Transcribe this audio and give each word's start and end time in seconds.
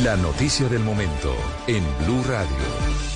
La 0.00 0.16
noticia 0.16 0.70
del 0.70 0.80
momento 0.80 1.36
en 1.66 1.84
Blue 2.02 2.22
Radio. 2.22 2.56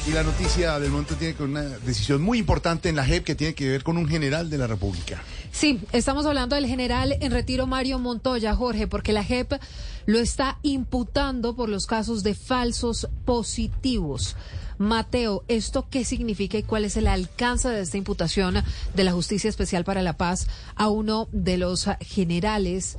Y 0.06 0.10
la 0.10 0.22
noticia 0.22 0.78
del 0.78 0.90
momento 0.90 1.14
tiene 1.14 1.32
que 1.32 1.42
ver 1.42 1.50
con 1.50 1.62
una 1.62 1.78
decisión 1.78 2.20
muy 2.20 2.38
importante 2.38 2.90
en 2.90 2.96
la 2.96 3.06
JEP 3.06 3.24
que 3.24 3.34
tiene 3.34 3.54
que 3.54 3.66
ver 3.66 3.82
con 3.82 3.96
un 3.96 4.06
general 4.06 4.50
de 4.50 4.58
la 4.58 4.66
República. 4.66 5.22
Sí, 5.52 5.80
estamos 5.92 6.26
hablando 6.26 6.54
del 6.54 6.66
general 6.66 7.16
en 7.18 7.32
retiro 7.32 7.66
Mario 7.66 7.98
Montoya, 7.98 8.54
Jorge, 8.54 8.88
porque 8.88 9.14
la 9.14 9.24
JEP 9.24 9.54
lo 10.04 10.18
está 10.18 10.58
imputando 10.60 11.56
por 11.56 11.70
los 11.70 11.86
casos 11.86 12.22
de 12.22 12.34
falsos 12.34 13.08
positivos. 13.24 14.36
Mateo, 14.76 15.44
¿esto 15.48 15.86
qué 15.90 16.04
significa 16.04 16.58
y 16.58 16.62
cuál 16.62 16.84
es 16.84 16.98
el 16.98 17.06
alcance 17.06 17.70
de 17.70 17.80
esta 17.80 17.96
imputación 17.96 18.62
de 18.94 19.04
la 19.04 19.12
Justicia 19.12 19.48
Especial 19.48 19.84
para 19.84 20.02
la 20.02 20.18
Paz 20.18 20.46
a 20.74 20.90
uno 20.90 21.26
de 21.32 21.56
los 21.56 21.88
generales? 22.02 22.98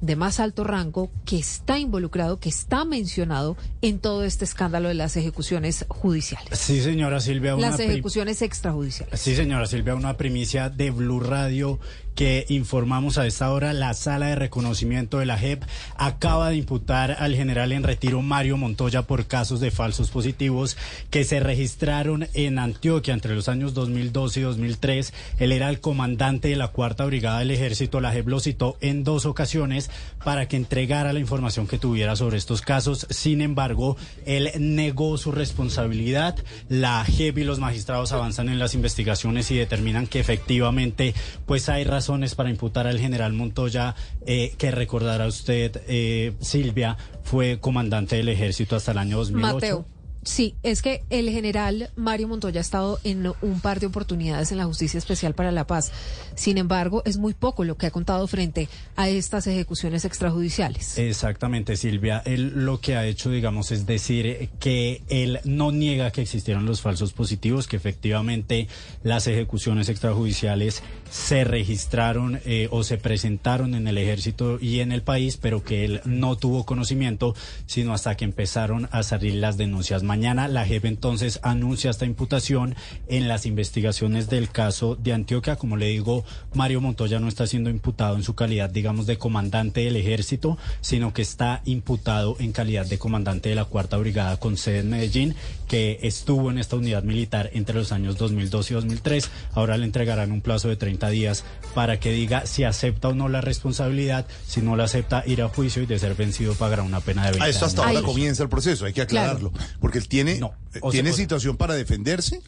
De 0.00 0.16
más 0.16 0.40
alto 0.40 0.64
rango 0.64 1.10
que 1.24 1.38
está 1.38 1.78
involucrado, 1.78 2.38
que 2.38 2.48
está 2.48 2.84
mencionado 2.84 3.56
en 3.80 3.98
todo 3.98 4.24
este 4.24 4.44
escándalo 4.44 4.88
de 4.88 4.94
las 4.94 5.16
ejecuciones 5.16 5.84
judiciales. 5.88 6.58
Sí, 6.58 6.80
señora 6.80 7.20
Silvia. 7.20 7.56
Las 7.56 7.80
ejecuciones 7.80 8.42
extrajudiciales. 8.42 9.20
Sí, 9.20 9.34
señora 9.34 9.66
Silvia, 9.66 9.94
una 9.94 10.16
primicia 10.16 10.68
de 10.70 10.90
Blue 10.90 11.20
Radio 11.20 11.78
que 12.14 12.44
informamos 12.48 13.18
a 13.18 13.26
esta 13.26 13.50
hora, 13.50 13.72
la 13.72 13.94
sala 13.94 14.26
de 14.26 14.34
reconocimiento 14.34 15.18
de 15.18 15.26
la 15.26 15.38
JEP 15.38 15.62
acaba 15.96 16.50
de 16.50 16.56
imputar 16.56 17.16
al 17.18 17.34
general 17.34 17.72
en 17.72 17.82
retiro 17.82 18.20
Mario 18.22 18.56
Montoya 18.56 19.02
por 19.02 19.26
casos 19.26 19.60
de 19.60 19.70
falsos 19.70 20.10
positivos 20.10 20.76
que 21.10 21.24
se 21.24 21.40
registraron 21.40 22.28
en 22.34 22.58
Antioquia 22.58 23.14
entre 23.14 23.34
los 23.34 23.48
años 23.48 23.74
2012 23.74 24.40
y 24.40 24.42
2003. 24.42 25.14
Él 25.38 25.52
era 25.52 25.70
el 25.70 25.80
comandante 25.80 26.48
de 26.48 26.56
la 26.56 26.68
Cuarta 26.68 27.06
Brigada 27.06 27.38
del 27.38 27.50
Ejército. 27.50 28.00
La 28.00 28.12
JEP 28.12 28.28
lo 28.28 28.40
citó 28.40 28.76
en 28.80 29.04
dos 29.04 29.24
ocasiones 29.24 29.90
para 30.24 30.48
que 30.48 30.56
entregara 30.56 31.12
la 31.12 31.20
información 31.20 31.66
que 31.66 31.78
tuviera 31.78 32.16
sobre 32.16 32.36
estos 32.36 32.60
casos. 32.60 33.06
Sin 33.10 33.40
embargo, 33.40 33.96
él 34.26 34.50
negó 34.58 35.16
su 35.16 35.32
responsabilidad. 35.32 36.36
La 36.68 37.04
JEP 37.04 37.38
y 37.38 37.44
los 37.44 37.58
magistrados 37.58 38.12
avanzan 38.12 38.48
en 38.48 38.58
las 38.58 38.74
investigaciones 38.74 39.50
y 39.50 39.56
determinan 39.56 40.06
que 40.06 40.20
efectivamente 40.20 41.14
pues 41.46 41.68
hay 41.68 41.84
razón 41.84 42.01
razones 42.02 42.34
para 42.34 42.50
imputar 42.50 42.88
al 42.88 42.98
general 42.98 43.32
Montoya, 43.32 43.94
eh, 44.26 44.54
que 44.58 44.72
recordará 44.72 45.28
usted, 45.28 45.80
eh, 45.86 46.32
Silvia, 46.40 46.96
fue 47.22 47.60
comandante 47.60 48.16
del 48.16 48.28
ejército 48.28 48.74
hasta 48.74 48.90
el 48.90 48.98
año 48.98 49.18
2008. 49.18 49.54
Mateo. 49.54 49.86
Sí, 50.24 50.54
es 50.62 50.82
que 50.82 51.02
el 51.10 51.28
general 51.30 51.90
Mario 51.96 52.28
Montoya 52.28 52.60
ha 52.60 52.62
estado 52.62 53.00
en 53.02 53.26
un 53.42 53.60
par 53.60 53.80
de 53.80 53.86
oportunidades 53.86 54.52
en 54.52 54.58
la 54.58 54.66
Justicia 54.66 54.98
Especial 54.98 55.34
para 55.34 55.50
la 55.50 55.66
Paz. 55.66 55.90
Sin 56.36 56.58
embargo, 56.58 57.02
es 57.04 57.18
muy 57.18 57.34
poco 57.34 57.64
lo 57.64 57.76
que 57.76 57.86
ha 57.86 57.90
contado 57.90 58.26
frente 58.28 58.68
a 58.94 59.08
estas 59.08 59.48
ejecuciones 59.48 60.04
extrajudiciales. 60.04 60.96
Exactamente, 60.96 61.76
Silvia. 61.76 62.22
Él 62.24 62.52
lo 62.64 62.80
que 62.80 62.96
ha 62.96 63.06
hecho, 63.06 63.30
digamos, 63.30 63.72
es 63.72 63.84
decir 63.84 64.50
que 64.60 65.02
él 65.08 65.40
no 65.44 65.72
niega 65.72 66.12
que 66.12 66.22
existieron 66.22 66.66
los 66.66 66.80
falsos 66.80 67.12
positivos, 67.12 67.66
que 67.66 67.76
efectivamente 67.76 68.68
las 69.02 69.26
ejecuciones 69.26 69.88
extrajudiciales 69.88 70.82
se 71.10 71.44
registraron 71.44 72.40
eh, 72.44 72.68
o 72.70 72.84
se 72.84 72.96
presentaron 72.96 73.74
en 73.74 73.88
el 73.88 73.98
ejército 73.98 74.58
y 74.60 74.80
en 74.80 74.92
el 74.92 75.02
país, 75.02 75.36
pero 75.36 75.64
que 75.64 75.84
él 75.84 76.00
no 76.04 76.36
tuvo 76.36 76.64
conocimiento, 76.64 77.34
sino 77.66 77.92
hasta 77.92 78.16
que 78.16 78.24
empezaron 78.24 78.88
a 78.92 79.02
salir 79.02 79.34
las 79.34 79.56
denuncias 79.56 80.02
Mañana 80.12 80.46
la 80.46 80.66
JEP 80.66 80.84
entonces 80.84 81.40
anuncia 81.42 81.90
esta 81.90 82.04
imputación 82.04 82.74
en 83.08 83.28
las 83.28 83.46
investigaciones 83.46 84.28
del 84.28 84.50
caso 84.50 84.94
de 84.94 85.14
Antioquia. 85.14 85.56
Como 85.56 85.78
le 85.78 85.86
digo, 85.86 86.22
Mario 86.52 86.82
Montoya 86.82 87.18
no 87.18 87.28
está 87.28 87.46
siendo 87.46 87.70
imputado 87.70 88.16
en 88.16 88.22
su 88.22 88.34
calidad, 88.34 88.68
digamos, 88.68 89.06
de 89.06 89.16
comandante 89.16 89.80
del 89.80 89.96
ejército, 89.96 90.58
sino 90.82 91.14
que 91.14 91.22
está 91.22 91.62
imputado 91.64 92.36
en 92.40 92.52
calidad 92.52 92.84
de 92.84 92.98
comandante 92.98 93.48
de 93.48 93.54
la 93.54 93.64
Cuarta 93.64 93.96
Brigada 93.96 94.36
con 94.36 94.58
sede 94.58 94.80
en 94.80 94.90
Medellín, 94.90 95.34
que 95.66 95.98
estuvo 96.02 96.50
en 96.50 96.58
esta 96.58 96.76
unidad 96.76 97.04
militar 97.04 97.48
entre 97.54 97.76
los 97.76 97.90
años 97.90 98.18
2002 98.18 98.70
y 98.70 98.74
2003. 98.74 99.30
Ahora 99.54 99.78
le 99.78 99.86
entregarán 99.86 100.30
un 100.30 100.42
plazo 100.42 100.68
de 100.68 100.76
30 100.76 101.08
días 101.08 101.42
para 101.74 101.98
que 101.98 102.12
diga 102.12 102.44
si 102.44 102.64
acepta 102.64 103.08
o 103.08 103.14
no 103.14 103.30
la 103.30 103.40
responsabilidad. 103.40 104.26
Si 104.46 104.60
no 104.60 104.76
la 104.76 104.84
acepta, 104.84 105.22
ir 105.24 105.40
a 105.40 105.48
juicio 105.48 105.82
y 105.82 105.86
de 105.86 105.98
ser 105.98 106.14
vencido 106.14 106.52
pagará 106.52 106.82
una 106.82 107.00
pena 107.00 107.24
de 107.24 107.30
20 107.30 107.46
a 107.46 107.48
esto 107.48 107.64
hasta 107.64 107.86
ahora 107.86 108.02
comienza 108.02 108.42
el 108.42 108.50
proceso, 108.50 108.84
hay 108.84 108.92
que 108.92 109.00
aclararlo. 109.00 109.52
Porque 109.80 110.01
tiene, 110.08 110.32
eh, 110.32 110.80
tiene 110.90 111.12
situación 111.12 111.56
para 111.56 111.74
defenderse 111.74 112.40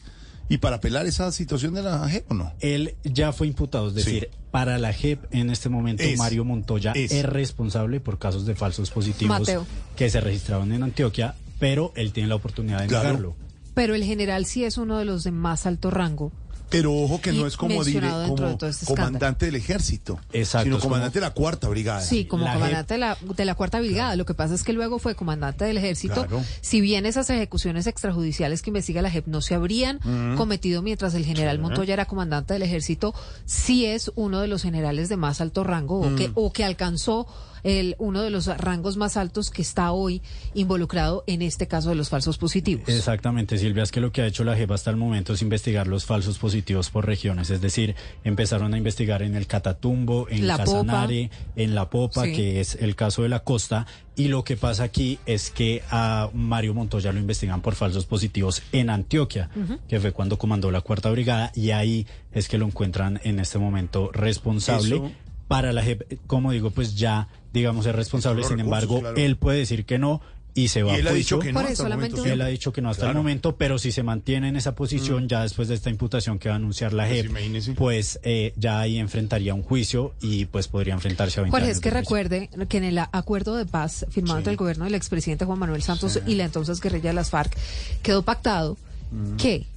y 0.47 0.57
para 0.57 0.77
apelar 0.77 1.05
esa 1.05 1.31
situación 1.31 1.73
de 1.73 1.81
la 1.83 2.07
JEP 2.07 2.31
o 2.31 2.33
no. 2.35 2.53
Él 2.59 2.95
ya 3.03 3.33
fue 3.33 3.47
imputado, 3.47 3.89
es 3.89 3.95
decir, 3.95 4.29
para 4.51 4.77
la 4.77 4.93
JEP 4.93 5.25
en 5.31 5.49
este 5.49 5.69
momento 5.69 6.03
Mario 6.17 6.45
Montoya 6.45 6.93
es. 6.93 7.23
responsable 7.23 7.99
por 7.99 8.19
casos 8.19 8.45
de 8.45 8.55
falsos 8.55 8.91
positivos 8.91 9.49
que 9.95 10.09
se 10.09 10.21
registraron 10.21 10.71
en 10.71 10.83
Antioquia, 10.83 11.35
pero 11.59 11.91
él 11.95 12.13
tiene 12.13 12.29
la 12.29 12.35
oportunidad 12.35 12.79
de 12.79 12.87
negarlo. 12.87 13.35
Pero 13.73 13.93
el 13.95 14.03
general 14.03 14.45
sí 14.45 14.63
es 14.63 14.77
uno 14.77 14.97
de 14.97 15.05
los 15.05 15.23
de 15.23 15.31
más 15.31 15.65
alto 15.65 15.91
rango 15.91 16.31
pero 16.69 16.93
ojo 16.93 17.21
que 17.21 17.31
no 17.31 17.47
es 17.47 17.57
como, 17.57 17.83
dire, 17.83 18.09
como 18.09 18.57
este 18.61 18.85
comandante 18.85 19.45
del 19.45 19.55
ejército, 19.55 20.19
sino 20.31 20.79
comandante 20.79 21.19
de 21.19 21.25
la 21.25 21.31
cuarta 21.31 21.67
brigada. 21.69 22.01
Sí, 22.01 22.25
como 22.25 22.45
comandante 22.51 22.95
de, 22.95 22.99
la, 22.99 23.17
de 23.35 23.45
la, 23.45 23.55
cuarta 23.55 23.79
brigada. 23.79 24.15
Lo 24.15 24.25
que 24.25 24.33
pasa 24.33 24.55
es 24.55 24.63
que 24.63 24.73
luego 24.73 24.99
fue 24.99 25.15
comandante 25.15 25.65
del 25.65 25.77
ejército. 25.77 26.27
Si 26.61 26.81
bien 26.81 27.05
esas 27.05 27.29
ejecuciones 27.29 27.87
extrajudiciales 27.87 28.61
que 28.61 28.69
investiga 28.69 29.01
la 29.01 29.11
JEP 29.11 29.27
no 29.27 29.41
se 29.41 29.55
habrían 29.55 29.99
cometido 30.37 30.81
mientras 30.81 31.13
el 31.13 31.25
general 31.25 31.59
Montoya 31.59 31.93
era 31.93 32.05
comandante 32.05 32.53
del 32.53 32.63
ejército, 32.63 33.13
sí 33.45 33.85
es 33.85 34.11
uno 34.15 34.41
de 34.41 34.47
los 34.47 34.63
generales 34.63 35.09
de 35.09 35.17
más 35.17 35.41
alto 35.41 35.63
rango 35.63 35.99
o, 35.99 36.15
que, 36.15 36.31
o 36.35 36.51
que 36.51 36.63
alcanzó 36.63 37.27
el, 37.63 37.95
uno 37.97 38.21
de 38.21 38.29
los 38.29 38.45
rangos 38.45 38.95
más 38.95 39.17
altos 39.17 39.49
que 39.49 39.63
está 39.63 39.91
hoy 39.91 40.21
involucrado 40.53 41.23
en 41.25 41.41
este 41.41 41.67
caso 41.67 41.89
de 41.89 41.95
los 41.95 42.09
falsos 42.09 42.37
positivos. 42.37 42.87
Exactamente, 42.87 43.57
Silvia, 43.57 43.83
es 43.83 43.91
que 43.91 43.99
lo 44.01 44.11
que 44.11 44.21
ha 44.21 44.27
hecho 44.27 44.43
la 44.43 44.55
JEP 44.55 44.71
hasta 44.71 44.91
el 44.91 44.97
momento 44.97 45.33
es 45.33 45.41
investigar 45.41 45.87
los 45.87 46.05
falsos 46.05 46.37
positivos 46.37 46.54
por 46.91 47.05
regiones, 47.05 47.49
es 47.49 47.61
decir, 47.61 47.95
empezaron 48.23 48.73
a 48.73 48.77
investigar 48.77 49.21
en 49.21 49.35
el 49.35 49.47
Catatumbo, 49.47 50.27
en 50.29 50.47
la 50.47 50.57
Casanare, 50.57 51.29
en 51.55 51.75
La 51.75 51.89
Popa, 51.89 52.23
que 52.23 52.59
es 52.59 52.75
el 52.75 52.95
caso 52.95 53.23
de 53.23 53.29
la 53.29 53.39
costa, 53.39 53.87
y 54.15 54.27
lo 54.27 54.43
que 54.43 54.55
pasa 54.57 54.83
aquí 54.83 55.19
es 55.25 55.49
que 55.49 55.83
a 55.89 56.29
Mario 56.33 56.73
Montoya 56.73 57.11
lo 57.11 57.19
investigan 57.19 57.61
por 57.61 57.75
falsos 57.75 58.05
positivos 58.05 58.63
en 58.71 58.89
Antioquia, 58.89 59.49
que 59.87 59.99
fue 59.99 60.11
cuando 60.11 60.37
comandó 60.37 60.71
la 60.71 60.81
cuarta 60.81 61.09
brigada, 61.09 61.51
y 61.55 61.71
ahí 61.71 62.07
es 62.31 62.47
que 62.47 62.57
lo 62.57 62.65
encuentran 62.65 63.19
en 63.23 63.39
este 63.39 63.59
momento 63.59 64.11
responsable 64.13 65.01
para 65.47 65.71
la 65.71 65.83
como 66.27 66.51
digo, 66.51 66.71
pues 66.71 66.95
ya, 66.95 67.27
digamos, 67.53 67.85
es 67.85 67.95
responsable. 67.95 68.43
Sin 68.43 68.59
embargo, 68.59 69.01
él 69.15 69.37
puede 69.37 69.59
decir 69.59 69.85
que 69.85 69.99
no 69.99 70.21
y 70.57 70.69
se 70.69 70.83
va 70.83 70.93
a 70.93 70.97
él 70.97 71.05
ha 71.05 71.11
dicho 71.11 71.37
que 71.37 71.51
no 71.51 71.59
hasta 71.59 71.83
el 71.83 71.89
momento. 71.89 72.25
Él 72.25 72.41
ha 72.41 72.47
dicho 72.47 72.71
que 72.71 72.81
no 72.81 72.89
hasta 72.89 73.09
el 73.09 73.15
momento, 73.15 73.57
pero 73.57 73.77
si 73.77 73.91
se 73.91 74.03
mantiene 74.03 74.47
en 74.47 74.55
esa 74.55 74.73
posición, 74.73 75.25
mm. 75.25 75.27
ya 75.27 75.41
después 75.41 75.67
de 75.67 75.75
esta 75.75 75.89
imputación 75.89 76.39
que 76.39 76.47
va 76.47 76.55
a 76.55 76.57
anunciar 76.57 76.93
la 76.93 77.05
JEP, 77.07 77.29
pues, 77.29 77.71
pues 77.75 78.19
eh, 78.23 78.53
ya 78.55 78.79
ahí 78.79 78.97
enfrentaría 78.97 79.53
un 79.53 79.63
juicio 79.63 80.13
y 80.21 80.45
pues 80.45 80.69
podría 80.69 80.93
enfrentarse 80.93 81.41
a 81.41 81.43
20 81.43 81.57
Jorge, 81.57 81.71
es 81.71 81.81
que 81.81 81.89
recuerde 81.89 82.49
que 82.69 82.77
en 82.77 82.85
el 82.85 82.97
acuerdo 82.97 83.57
de 83.57 83.65
paz 83.65 84.05
firmado 84.09 84.37
entre 84.37 84.51
el 84.51 84.57
gobierno 84.57 84.85
del 84.85 84.95
expresidente 84.95 85.43
Juan 85.43 85.59
Manuel 85.59 85.83
Santos 85.83 86.21
y 86.25 86.35
la 86.35 86.45
entonces 86.45 86.79
guerrilla 86.79 87.09
de 87.09 87.15
las 87.15 87.29
FARC, 87.29 87.53
quedó 88.01 88.23
pactado 88.23 88.77
mm. 89.11 89.35
que 89.35 89.67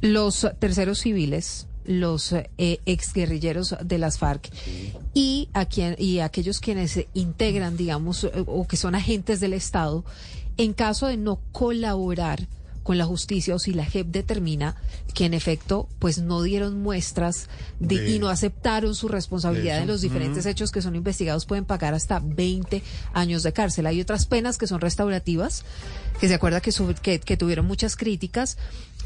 los 0.00 0.46
terceros 0.58 1.00
civiles 1.00 1.67
los 1.88 2.32
eh, 2.32 2.80
exguerrilleros 2.84 3.74
de 3.82 3.98
las 3.98 4.18
FARC 4.18 4.50
y, 5.14 5.48
a 5.54 5.64
quien, 5.64 5.96
y 5.98 6.20
aquellos 6.20 6.60
quienes 6.60 7.06
integran, 7.14 7.78
digamos, 7.78 8.24
eh, 8.24 8.30
o 8.46 8.66
que 8.68 8.76
son 8.76 8.94
agentes 8.94 9.40
del 9.40 9.54
Estado, 9.54 10.04
en 10.58 10.74
caso 10.74 11.06
de 11.06 11.16
no 11.16 11.40
colaborar 11.50 12.46
con 12.88 12.96
la 12.96 13.04
justicia 13.04 13.54
o 13.54 13.58
si 13.58 13.74
la 13.74 13.84
JEP 13.84 14.06
determina 14.06 14.74
que 15.12 15.26
en 15.26 15.34
efecto 15.34 15.90
pues 15.98 16.22
no 16.22 16.40
dieron 16.40 16.80
muestras 16.80 17.50
de, 17.80 18.08
y 18.08 18.18
no 18.18 18.30
aceptaron 18.30 18.94
su 18.94 19.08
responsabilidad 19.08 19.82
en 19.82 19.88
los 19.88 20.00
diferentes 20.00 20.46
hechos 20.46 20.72
que 20.72 20.80
son 20.80 20.96
investigados 20.96 21.44
pueden 21.44 21.66
pagar 21.66 21.92
hasta 21.92 22.18
20 22.18 22.82
años 23.12 23.42
de 23.42 23.52
cárcel. 23.52 23.84
Hay 23.84 24.00
otras 24.00 24.24
penas 24.24 24.56
que 24.56 24.66
son 24.66 24.80
restaurativas, 24.80 25.66
que 26.18 26.28
se 26.28 26.34
acuerda 26.34 26.62
que, 26.62 26.72
que, 27.02 27.20
que 27.20 27.36
tuvieron 27.36 27.66
muchas 27.66 27.94
críticas, 27.94 28.56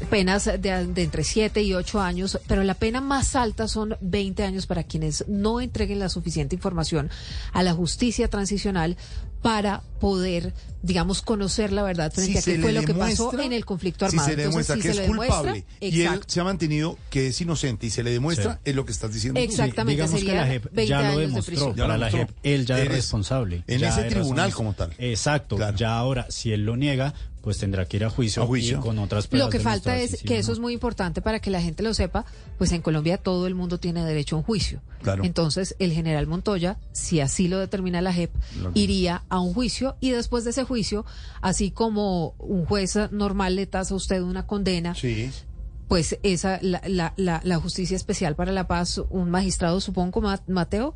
penas 0.09 0.45
de, 0.45 0.87
de, 0.87 1.03
entre 1.03 1.25
7 1.25 1.61
y 1.61 1.73
8 1.73 1.99
años, 1.99 2.39
pero 2.47 2.63
la 2.63 2.75
pena 2.75 3.01
más 3.01 3.35
alta 3.35 3.67
son 3.67 3.97
20 3.99 4.43
años 4.43 4.65
para 4.65 4.85
quienes 4.85 5.25
no 5.27 5.59
entreguen 5.59 5.99
la 5.99 6.07
suficiente 6.07 6.55
información 6.55 7.09
a 7.51 7.63
la 7.63 7.73
justicia 7.73 8.29
transicional 8.29 8.95
para 9.43 9.83
poder, 9.99 10.53
digamos, 10.81 11.21
conocer 11.21 11.71
la 11.71 11.83
verdad 11.83 12.11
frente 12.11 12.39
a 12.39 12.41
qué 12.41 12.59
fue 12.59 12.71
lo 12.71 12.81
que 12.83 12.93
pasó 12.93 13.37
en 13.39 13.53
el 13.53 13.65
conflicto 13.65 14.05
armado. 14.05 14.27
Si 14.27 14.31
se 14.31 14.37
le 14.37 14.43
demuestra 14.43 14.77
que 14.77 14.89
es 14.89 15.01
culpable 15.01 15.65
y 15.79 16.01
él 16.01 16.21
se 16.25 16.39
ha 16.39 16.43
mantenido 16.43 16.97
que 17.11 17.27
es 17.27 17.41
inocente 17.41 17.85
y 17.85 17.89
se 17.91 18.03
le 18.03 18.11
demuestra, 18.11 18.59
es 18.63 18.73
lo 18.73 18.85
que 18.85 18.93
estás 18.93 19.13
diciendo. 19.13 19.39
Exactamente, 19.39 20.01
digamos 20.01 20.23
que 20.23 20.33
la 20.33 20.47
JEP 20.47 20.79
ya 20.87 21.11
lo 21.11 21.19
demostró. 21.19 21.75
Para 21.75 21.97
la 21.97 22.09
JEP, 22.09 22.29
él 22.41 22.65
ya 22.65 22.79
es 22.79 22.87
responsable. 22.87 23.63
En 23.67 23.83
ese 23.83 24.03
tribunal 24.03 24.53
como 24.53 24.73
tal. 24.73 24.93
Exacto. 24.97 25.57
Ya 25.75 25.97
ahora, 25.97 26.25
si 26.29 26.53
él 26.53 26.65
lo 26.65 26.77
niega, 26.77 27.13
pues 27.43 27.57
tendrá 27.57 27.85
que 27.85 27.97
ir 27.97 28.05
a 28.05 28.09
juicio, 28.09 28.47
juicio. 28.47 28.79
con 28.79 28.97
otras 28.99 29.27
Lo 29.31 29.49
que 29.49 29.59
falta 29.59 29.97
es 29.97 30.23
que 30.23 30.37
eso 30.37 30.53
es 30.53 30.59
muy 30.59 30.71
importante 30.71 31.21
para 31.21 31.39
que 31.39 31.51
la 31.51 31.61
gente 31.61 31.83
lo 31.83 31.93
sepa, 31.93 32.25
pues 32.57 32.71
en 32.71 32.81
Colombia 32.81 33.17
todo 33.17 33.47
el 33.47 33.53
mundo 33.53 33.81
tiene 33.81 34.05
derecho 34.05 34.37
a 34.37 34.39
un 34.39 34.45
juicio. 34.45 34.81
Claro. 35.01 35.25
Entonces, 35.25 35.75
el 35.79 35.91
general 35.91 36.25
Montoya, 36.25 36.77
si 36.93 37.19
así 37.19 37.49
lo 37.49 37.59
determina 37.59 38.01
la 38.01 38.13
JEP, 38.13 38.31
iría 38.75 39.23
a 39.27 39.41
un 39.41 39.53
juicio 39.53 39.97
y 39.99 40.11
después 40.11 40.45
de 40.45 40.51
ese 40.51 40.63
juicio, 40.63 41.05
así 41.41 41.69
como 41.69 42.33
un 42.39 42.65
juez 42.65 42.97
normal 43.11 43.57
le 43.57 43.65
tasa 43.65 43.93
a 43.93 43.97
usted 43.97 44.21
una 44.21 44.47
condena, 44.47 44.95
Sí. 44.95 45.29
Pues 45.87 46.17
esa 46.23 46.59
la, 46.61 46.81
la, 46.87 47.13
la, 47.17 47.41
la 47.43 47.57
Justicia 47.59 47.95
Especial 47.95 48.35
para 48.35 48.51
la 48.51 48.67
Paz, 48.67 49.01
un 49.09 49.29
magistrado, 49.29 49.79
supongo, 49.81 50.21
Ma- 50.21 50.41
Mateo, 50.47 50.95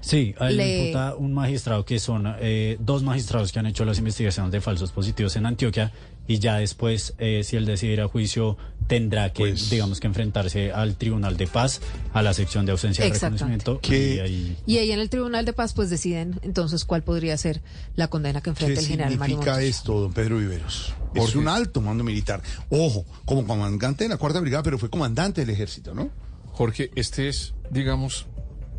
Sí, 0.00 0.34
Le- 0.50 0.78
imputa 0.88 1.14
un 1.16 1.34
magistrado 1.34 1.84
que 1.84 1.98
son 1.98 2.32
eh, 2.40 2.76
dos 2.80 3.02
magistrados 3.02 3.50
que 3.52 3.58
han 3.58 3.66
hecho 3.66 3.84
las 3.84 3.98
investigaciones 3.98 4.52
de 4.52 4.60
falsos 4.60 4.92
positivos 4.92 5.34
en 5.36 5.46
Antioquia 5.46 5.90
y 6.28 6.38
ya 6.38 6.56
después, 6.56 7.14
eh, 7.18 7.42
si 7.44 7.56
él 7.56 7.66
decide 7.66 7.92
ir 7.94 8.00
a 8.00 8.08
juicio, 8.08 8.56
tendrá 8.86 9.32
que, 9.32 9.42
Pues- 9.42 9.70
digamos 9.70 10.00
que 10.00 10.06
enfrentarse 10.06 10.72
al 10.72 10.96
Tribunal 10.96 11.36
de 11.36 11.46
Paz, 11.46 11.80
a 12.12 12.22
la 12.22 12.34
sección 12.34 12.66
de 12.66 12.72
ausencia 12.72 13.04
de 13.04 13.08
Exactamente. 13.10 13.44
reconocimiento. 13.64 13.80
Que- 13.80 14.14
y 14.16 14.18
ahí- 14.20 14.56
y 14.66 14.78
ahí 14.78 14.90
en 14.92 15.00
el 15.00 15.10
Tribunal 15.10 15.44
de 15.44 15.52
Paz, 15.52 15.72
pues 15.74 15.90
deciden 15.90 16.38
entonces 16.42 16.84
cuál 16.84 17.02
podría 17.02 17.36
ser 17.36 17.62
la 17.96 18.08
condena 18.08 18.40
que 18.40 18.44
¿Qué 18.44 18.50
enfrenta 18.50 18.80
el 18.80 18.86
general 18.86 19.16
Mario 19.18 19.36
significa 19.36 19.52
Montoya. 19.52 19.68
esto, 19.68 20.00
don 20.00 20.12
Pedro 20.12 20.38
Viveros? 20.38 20.94
Es 21.14 21.20
Jorge. 21.22 21.38
un 21.38 21.48
alto 21.48 21.80
mando 21.80 22.04
militar. 22.04 22.42
Ojo, 22.70 23.04
como 23.24 23.46
comandante 23.46 24.04
de 24.04 24.08
la 24.10 24.16
Cuarta 24.18 24.38
Brigada, 24.40 24.62
pero 24.62 24.78
fue 24.78 24.90
comandante 24.90 25.40
del 25.40 25.50
ejército, 25.50 25.94
¿no? 25.94 26.10
Jorge, 26.52 26.90
este 26.94 27.28
es, 27.28 27.54
digamos, 27.70 28.26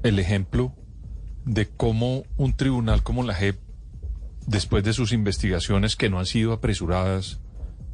el 0.04 0.20
ejemplo 0.20 0.74
de 1.46 1.68
cómo 1.68 2.24
un 2.38 2.56
tribunal 2.56 3.04
como 3.04 3.24
la 3.24 3.34
JEP, 3.34 3.58
después 4.48 4.84
de 4.84 4.94
sus 4.94 5.12
investigaciones 5.12 5.96
que 5.96 6.10
no 6.10 6.18
han 6.18 6.26
sido 6.26 6.54
apresuradas, 6.54 7.40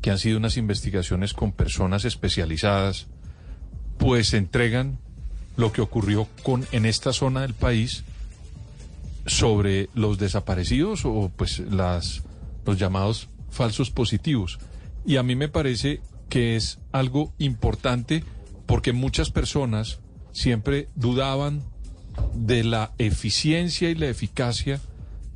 que 0.01 0.11
han 0.11 0.19
sido 0.19 0.37
unas 0.37 0.55
investigaciones 0.55 1.33
con 1.33 1.51
personas 1.51 2.05
especializadas, 2.05 3.07
pues 3.97 4.33
entregan 4.33 4.99
lo 5.57 5.71
que 5.71 5.81
ocurrió 5.81 6.27
con 6.43 6.65
en 6.71 6.85
esta 6.85 7.11
zona 7.11 7.41
del 7.41 7.53
país 7.53 8.03
sobre 9.25 9.89
los 9.93 10.17
desaparecidos 10.17 11.05
o 11.05 11.31
pues 11.35 11.59
las 11.59 12.23
los 12.65 12.77
llamados 12.77 13.29
falsos 13.49 13.91
positivos. 13.91 14.59
Y 15.05 15.17
a 15.17 15.23
mí 15.23 15.35
me 15.35 15.49
parece 15.49 16.01
que 16.29 16.55
es 16.55 16.79
algo 16.91 17.33
importante 17.37 18.23
porque 18.65 18.93
muchas 18.93 19.29
personas 19.31 19.99
siempre 20.31 20.89
dudaban 20.95 21.61
de 22.33 22.63
la 22.63 22.93
eficiencia 22.97 23.89
y 23.89 23.95
la 23.95 24.07
eficacia 24.07 24.79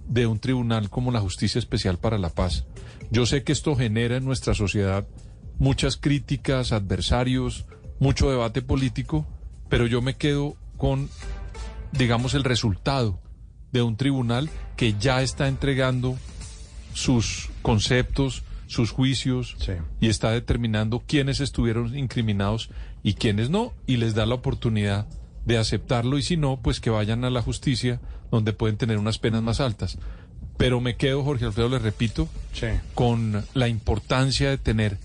de 0.07 0.27
un 0.27 0.39
tribunal 0.39 0.89
como 0.89 1.12
la 1.12 1.19
Justicia 1.19 1.59
Especial 1.59 1.98
para 1.98 2.18
la 2.18 2.30
Paz. 2.30 2.65
Yo 3.12 3.25
sé 3.25 3.44
que 3.44 3.51
esto 3.51 3.75
genera 3.75 4.18
en 4.18 4.25
nuestra 4.25 4.54
sociedad 4.54 5.06
muchas 5.59 5.98
críticas, 5.98 6.71
adversarios, 6.71 7.65
mucho 8.00 8.30
debate 8.30 8.62
político, 8.62 9.25
pero 9.69 9.86
yo 9.88 10.01
me 10.01 10.15
quedo 10.15 10.56
con, 10.77 11.09
digamos, 11.92 12.33
el 12.33 12.44
resultado 12.44 13.19
de 13.71 13.81
un 13.81 13.98
tribunal 13.98 14.50
que 14.75 14.94
ya 15.00 15.21
está 15.21 15.48
entregando 15.48 16.18
sus 16.94 17.50
conceptos, 17.62 18.44
sus 18.68 18.92
juicios 18.92 19.56
Sí. 19.60 19.74
y 20.00 20.10
está 20.10 20.31
determinando 20.31 21.03
quiénes 21.06 21.39
estuvieron 21.39 21.98
incriminados 21.98 22.69
y 23.03 23.13
quiénes 23.13 23.50
no 23.50 23.74
y 23.86 23.98
les 23.98 24.13
da 24.15 24.25
la 24.25 24.36
oportunidad 24.36 25.07
de 25.45 25.57
aceptarlo 25.57 26.18
y 26.18 26.24
si 26.24 26.36
no, 26.38 26.60
pues 26.62 26.80
que 26.81 26.89
vayan 26.89 27.24
a 27.24 27.30
la 27.30 27.42
justicia 27.42 28.01
donde 28.31 28.53
pueden 28.53 28.77
tener 28.77 28.97
unas 28.97 29.18
penas 29.19 29.41
más 29.44 29.59
altas. 29.59 29.97
Pero 30.57 30.81
me 30.81 30.95
quedo, 30.95 31.24
Jorge 31.24 31.45
Alfredo, 31.45 31.69
le 31.69 31.79
repito, 31.79 32.27
Sí. 32.53 32.68
con 32.95 33.44
la 33.53 33.68
importancia 33.68 34.50
de 34.50 34.57
tener, 34.57 34.97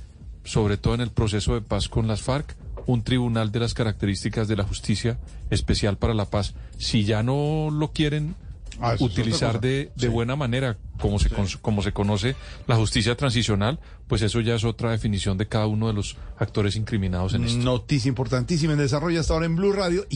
sobre 0.44 0.76
todo 0.76 0.94
en 0.94 1.02
el 1.02 1.10
proceso 1.10 1.54
de 1.54 1.60
paz 1.60 1.88
con 1.88 2.06
las 2.08 2.22
FARC, 2.22 2.54
un 2.86 3.02
tribunal 3.04 3.52
de 3.52 3.60
las 3.60 3.74
características 3.74 4.48
de 4.48 4.56
la 4.56 4.64
justicia 4.64 5.18
especial 5.50 5.98
para 5.98 6.14
la 6.14 6.24
paz. 6.24 6.54
Si 6.78 7.04
ya 7.04 7.22
no 7.22 7.68
lo 7.70 7.92
quieren 7.92 8.34
Ah, 8.80 8.96
utilizar 8.98 9.60
de, 9.60 9.92
de 9.94 10.06
Sí. 10.06 10.08
buena 10.08 10.34
manera, 10.34 10.78
como 10.98 11.18
se, 11.18 11.28
con- 11.28 11.46
como 11.60 11.82
se 11.82 11.92
conoce 11.92 12.34
la 12.66 12.74
justicia 12.74 13.14
transicional, 13.16 13.78
pues 14.08 14.22
eso 14.22 14.40
ya 14.40 14.54
es 14.56 14.64
otra 14.64 14.90
definición 14.90 15.36
de 15.36 15.46
cada 15.46 15.66
uno 15.66 15.86
de 15.88 15.92
los 15.92 16.16
actores 16.38 16.74
incriminados 16.74 17.34
en 17.34 17.44
esto. 17.44 17.58
Noticia 17.58 18.08
importantísima 18.08 18.72
en 18.72 18.78
desarrollo 18.80 19.20
hasta 19.20 19.34
ahora 19.34 19.46
en 19.46 19.54
Blue 19.56 19.72
Radio. 19.72 20.06
Y 20.08 20.10